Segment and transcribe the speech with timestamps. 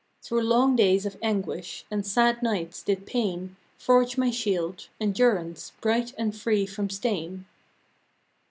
[0.23, 6.15] Through long days of anguish, And sad nights, did Pain Forge my shield, Endurance, Bright
[6.17, 7.45] and free from stain.